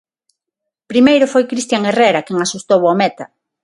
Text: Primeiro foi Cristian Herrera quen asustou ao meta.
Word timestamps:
Primeiro 0.91 1.25
foi 1.33 1.43
Cristian 1.51 1.83
Herrera 1.87 2.25
quen 2.25 2.37
asustou 2.39 2.81
ao 2.85 2.97
meta. 3.01 3.25